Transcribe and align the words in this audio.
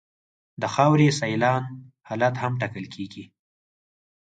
د 0.61 0.63
خاورې 0.73 1.07
سیلان 1.19 1.63
حالت 2.07 2.33
هم 2.43 2.53
ټاکل 2.61 2.85
کیږي 2.93 3.25